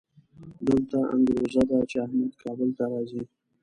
[0.67, 3.23] دلته انګروزه ده چې احمد کابل ته راځي.